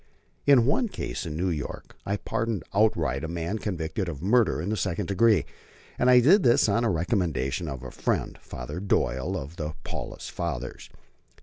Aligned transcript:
In 0.47 0.65
one 0.65 0.87
case 0.87 1.27
in 1.27 1.37
New 1.37 1.51
York 1.51 1.95
I 2.07 2.17
pardoned 2.17 2.63
outright 2.73 3.23
a 3.23 3.27
man 3.27 3.59
convicted 3.59 4.09
of 4.09 4.19
murder 4.23 4.59
in 4.59 4.69
the 4.69 4.75
second 4.75 5.05
degree, 5.05 5.45
and 5.99 6.09
I 6.09 6.19
did 6.21 6.41
this 6.41 6.67
on 6.67 6.81
the 6.81 6.89
recommendation 6.89 7.67
of 7.67 7.83
a 7.83 7.91
friend, 7.91 8.39
Father 8.41 8.79
Doyle 8.79 9.37
of 9.37 9.57
the 9.57 9.75
Paulist 9.83 10.31
Fathers. 10.31 10.89